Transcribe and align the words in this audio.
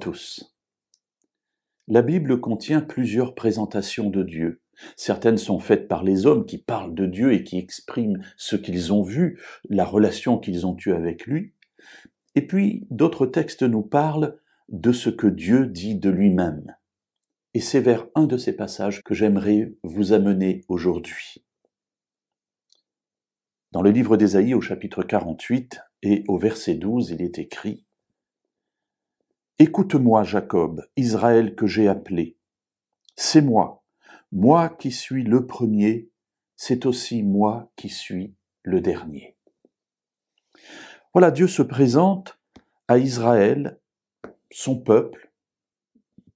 tous. 0.00 0.54
La 1.86 2.02
Bible 2.02 2.40
contient 2.40 2.80
plusieurs 2.80 3.34
présentations 3.34 4.10
de 4.10 4.22
Dieu. 4.22 4.60
Certaines 4.96 5.38
sont 5.38 5.58
faites 5.58 5.88
par 5.88 6.04
les 6.04 6.26
hommes 6.26 6.46
qui 6.46 6.58
parlent 6.58 6.94
de 6.94 7.06
Dieu 7.06 7.32
et 7.32 7.42
qui 7.42 7.58
expriment 7.58 8.22
ce 8.36 8.56
qu'ils 8.56 8.92
ont 8.92 9.02
vu, 9.02 9.40
la 9.68 9.84
relation 9.84 10.38
qu'ils 10.38 10.66
ont 10.66 10.76
eue 10.84 10.92
avec 10.92 11.26
lui. 11.26 11.54
Et 12.34 12.46
puis 12.46 12.86
d'autres 12.90 13.26
textes 13.26 13.62
nous 13.62 13.82
parlent 13.82 14.38
de 14.68 14.92
ce 14.92 15.10
que 15.10 15.26
Dieu 15.26 15.66
dit 15.66 15.96
de 15.96 16.10
lui-même. 16.10 16.76
Et 17.54 17.60
c'est 17.60 17.80
vers 17.80 18.06
un 18.14 18.26
de 18.26 18.36
ces 18.36 18.54
passages 18.54 19.02
que 19.02 19.14
j'aimerais 19.14 19.74
vous 19.82 20.12
amener 20.12 20.64
aujourd'hui. 20.68 21.44
Dans 23.72 23.82
le 23.82 23.90
livre 23.90 24.16
d'Ésaïe 24.16 24.54
au 24.54 24.60
chapitre 24.60 25.02
48 25.02 25.80
et 26.02 26.24
au 26.28 26.38
verset 26.38 26.74
12, 26.74 27.10
il 27.10 27.22
est 27.22 27.38
écrit 27.38 27.84
Écoute-moi, 29.60 30.22
Jacob, 30.22 30.86
Israël 30.96 31.56
que 31.56 31.66
j'ai 31.66 31.88
appelé. 31.88 32.36
C'est 33.16 33.42
moi, 33.42 33.84
moi 34.30 34.68
qui 34.68 34.92
suis 34.92 35.24
le 35.24 35.46
premier, 35.46 36.10
c'est 36.54 36.86
aussi 36.86 37.24
moi 37.24 37.68
qui 37.74 37.88
suis 37.88 38.36
le 38.62 38.80
dernier. 38.80 39.36
Voilà, 41.12 41.32
Dieu 41.32 41.48
se 41.48 41.62
présente 41.62 42.38
à 42.86 42.98
Israël, 42.98 43.80
son 44.52 44.78
peuple, 44.78 45.32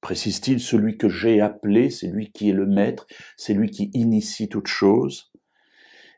précise-t-il, 0.00 0.58
celui 0.58 0.98
que 0.98 1.08
j'ai 1.08 1.40
appelé, 1.40 1.90
c'est 1.90 2.08
lui 2.08 2.32
qui 2.32 2.50
est 2.50 2.54
le 2.54 2.66
maître, 2.66 3.06
c'est 3.36 3.54
lui 3.54 3.70
qui 3.70 3.92
initie 3.94 4.48
toute 4.48 4.66
chose. 4.66 5.31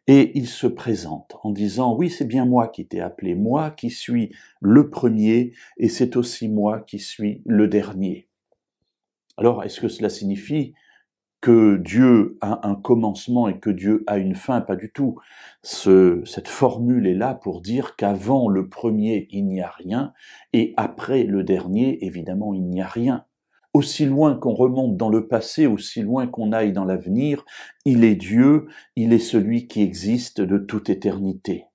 Et 0.06 0.36
il 0.38 0.48
se 0.48 0.66
présente 0.66 1.36
en 1.42 1.50
disant, 1.50 1.96
oui, 1.96 2.10
c'est 2.10 2.26
bien 2.26 2.44
moi 2.44 2.68
qui 2.68 2.86
t'ai 2.86 3.00
appelé, 3.00 3.34
moi 3.34 3.70
qui 3.70 3.90
suis 3.90 4.34
le 4.60 4.90
premier, 4.90 5.52
et 5.78 5.88
c'est 5.88 6.16
aussi 6.16 6.48
moi 6.48 6.80
qui 6.80 6.98
suis 6.98 7.42
le 7.46 7.68
dernier. 7.68 8.28
Alors, 9.38 9.64
est-ce 9.64 9.80
que 9.80 9.88
cela 9.88 10.10
signifie 10.10 10.74
que 11.40 11.76
Dieu 11.76 12.36
a 12.42 12.68
un 12.68 12.74
commencement 12.74 13.48
et 13.48 13.58
que 13.58 13.70
Dieu 13.70 14.04
a 14.06 14.18
une 14.18 14.34
fin? 14.34 14.60
Pas 14.60 14.76
du 14.76 14.92
tout. 14.92 15.18
cette 15.62 16.48
formule 16.48 17.06
est 17.06 17.14
là 17.14 17.34
pour 17.34 17.62
dire 17.62 17.96
qu'avant 17.96 18.48
le 18.50 18.68
premier, 18.68 19.26
il 19.30 19.46
n'y 19.46 19.62
a 19.62 19.70
rien, 19.70 20.12
et 20.52 20.74
après 20.76 21.24
le 21.24 21.44
dernier, 21.44 22.04
évidemment, 22.04 22.52
il 22.52 22.68
n'y 22.68 22.82
a 22.82 22.86
rien 22.86 23.24
aussi 23.74 24.06
loin 24.06 24.36
qu'on 24.36 24.54
remonte 24.54 24.96
dans 24.96 25.10
le 25.10 25.26
passé, 25.26 25.66
aussi 25.66 26.00
loin 26.00 26.28
qu'on 26.28 26.52
aille 26.52 26.72
dans 26.72 26.84
l'avenir, 26.84 27.44
il 27.84 28.04
est 28.04 28.14
Dieu, 28.14 28.66
il 28.96 29.12
est 29.12 29.18
celui 29.18 29.66
qui 29.66 29.82
existe 29.82 30.40
de 30.40 30.58
toute 30.58 30.88
éternité. 30.88 31.66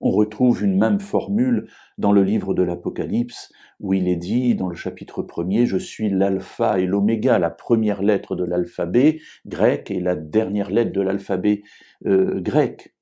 On 0.00 0.10
retrouve 0.10 0.64
une 0.64 0.76
même 0.76 0.98
formule 0.98 1.68
dans 1.96 2.10
le 2.10 2.24
livre 2.24 2.54
de 2.54 2.64
l'Apocalypse, 2.64 3.52
où 3.78 3.94
il 3.94 4.08
est 4.08 4.16
dit 4.16 4.56
dans 4.56 4.68
le 4.68 4.74
chapitre 4.74 5.22
premier, 5.22 5.64
je 5.64 5.76
suis 5.76 6.10
l'alpha 6.10 6.80
et 6.80 6.86
l'oméga, 6.86 7.38
la 7.38 7.50
première 7.50 8.02
lettre 8.02 8.34
de 8.34 8.44
l'alphabet 8.44 9.20
grec 9.46 9.92
et 9.92 10.00
la 10.00 10.16
dernière 10.16 10.72
lettre 10.72 10.90
de 10.90 11.00
l'alphabet 11.00 11.62
euh, 12.06 12.40
grec. 12.40 12.96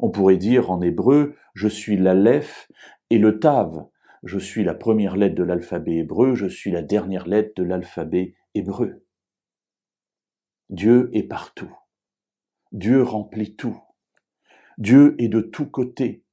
On 0.00 0.08
pourrait 0.08 0.38
dire 0.38 0.70
en 0.70 0.80
hébreu, 0.80 1.34
je 1.52 1.68
suis 1.68 1.98
l'aleph 1.98 2.70
et 3.10 3.18
le 3.18 3.38
tav, 3.38 3.84
je 4.24 4.38
suis 4.38 4.64
la 4.64 4.74
première 4.74 5.16
lettre 5.16 5.34
de 5.34 5.42
l'alphabet 5.42 5.96
hébreu, 5.96 6.34
je 6.34 6.46
suis 6.46 6.70
la 6.70 6.82
dernière 6.82 7.26
lettre 7.26 7.52
de 7.56 7.62
l'alphabet 7.62 8.34
hébreu. 8.54 9.04
Dieu 10.70 11.10
est 11.12 11.22
partout. 11.22 11.74
Dieu 12.72 13.02
remplit 13.02 13.56
tout. 13.56 13.80
Dieu 14.76 15.16
est 15.18 15.28
de 15.28 15.40
tous 15.40 15.66
côtés. 15.66 16.24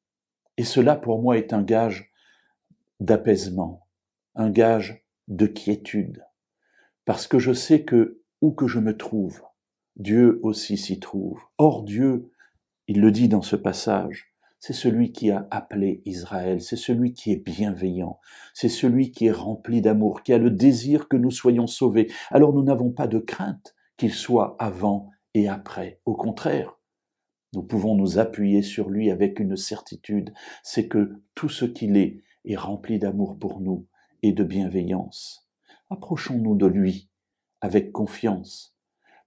Et 0.58 0.64
cela 0.64 0.96
pour 0.96 1.22
moi 1.22 1.38
est 1.38 1.54
un 1.54 1.64
gage 1.64 2.12
d'apaisement, 3.00 3.88
un 4.36 4.50
gage 4.50 5.06
de 5.28 5.48
quiétude. 5.48 6.26
Parce 7.06 7.28
que 7.28 7.40
je 7.40 7.54
sais 7.54 7.84
que 7.84 8.22
où 8.42 8.52
que 8.52 8.68
je 8.68 8.80
me 8.80 8.96
trouve, 8.98 9.42
Dieu 9.96 10.40
aussi 10.44 10.78
s'y 10.78 11.00
trouve. 11.00 11.42
Or 11.58 11.84
Dieu, 11.84 12.32
il 12.88 13.02
le 13.02 13.12
dit 13.12 13.30
dans 13.30 13.42
ce 13.42 13.56
passage, 13.56 14.35
c'est 14.66 14.74
celui 14.74 15.12
qui 15.12 15.30
a 15.30 15.48
appelé 15.52 16.02
Israël, 16.06 16.60
c'est 16.60 16.76
celui 16.76 17.14
qui 17.14 17.32
est 17.32 17.36
bienveillant, 17.36 18.20
c'est 18.56 18.68
celui 18.68 19.12
qui 19.12 19.28
est 19.28 19.32
rempli 19.32 19.80
d'amour, 19.80 20.24
qui 20.24 20.34
a 20.34 20.40
le 20.40 20.50
désir 20.50 21.08
que 21.08 21.18
nous 21.18 21.30
soyons 21.30 21.68
sauvés. 21.68 22.12
Alors 22.32 22.52
nous 22.52 22.64
n'avons 22.64 22.90
pas 22.90 23.06
de 23.06 23.20
crainte 23.20 23.76
qu'il 23.96 24.12
soit 24.12 24.56
avant 24.58 25.12
et 25.36 25.48
après. 25.48 26.02
Au 26.06 26.16
contraire, 26.16 26.80
nous 27.54 27.62
pouvons 27.62 27.94
nous 27.94 28.18
appuyer 28.18 28.64
sur 28.64 28.90
lui 28.90 29.12
avec 29.12 29.40
une 29.40 29.56
certitude, 29.56 30.34
c'est 30.64 30.88
que 30.88 31.14
tout 31.36 31.50
ce 31.50 31.66
qu'il 31.66 31.96
est 31.96 32.24
est 32.46 32.56
rempli 32.56 32.98
d'amour 32.98 33.38
pour 33.38 33.60
nous 33.62 33.86
et 34.24 34.32
de 34.32 34.44
bienveillance. 34.44 35.48
Approchons-nous 35.92 36.56
de 36.56 36.66
lui 36.66 37.12
avec 37.62 37.92
confiance, 37.92 38.76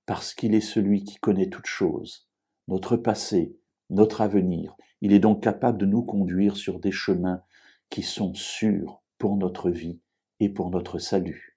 parce 0.04 0.34
qu'il 0.34 0.56
est 0.56 0.60
celui 0.60 1.04
qui 1.04 1.14
connaît 1.18 1.48
toutes 1.48 1.66
choses, 1.66 2.28
notre 2.66 2.96
passé, 2.96 3.56
notre 3.90 4.20
avenir. 4.20 4.76
Il 5.00 5.12
est 5.12 5.18
donc 5.18 5.42
capable 5.42 5.78
de 5.78 5.86
nous 5.86 6.02
conduire 6.02 6.56
sur 6.56 6.80
des 6.80 6.92
chemins 6.92 7.42
qui 7.90 8.02
sont 8.02 8.34
sûrs 8.34 9.02
pour 9.18 9.36
notre 9.36 9.70
vie 9.70 10.00
et 10.40 10.48
pour 10.48 10.70
notre 10.70 10.98
salut. 10.98 11.47